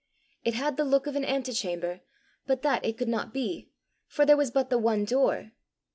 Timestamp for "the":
0.77-0.83, 4.71-4.79